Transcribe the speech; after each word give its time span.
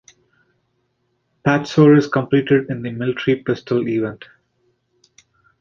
Patsouris 1.45 2.07
competed 2.11 2.71
in 2.71 2.81
the 2.81 2.89
military 2.89 3.43
pistol 3.43 3.87
event. 3.87 4.25